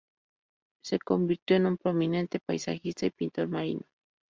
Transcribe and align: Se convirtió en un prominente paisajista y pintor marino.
Se 0.83 0.97
convirtió 0.97 1.57
en 1.57 1.67
un 1.67 1.77
prominente 1.77 2.39
paisajista 2.39 3.05
y 3.05 3.11
pintor 3.11 3.47
marino. 3.49 3.83